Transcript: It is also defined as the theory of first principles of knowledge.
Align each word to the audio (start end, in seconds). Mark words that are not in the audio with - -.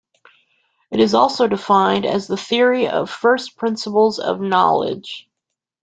It 0.89 0.99
is 0.99 1.13
also 1.13 1.47
defined 1.47 2.07
as 2.07 2.25
the 2.25 2.35
theory 2.35 2.87
of 2.87 3.07
first 3.07 3.55
principles 3.55 4.17
of 4.17 4.41
knowledge. 4.41 5.29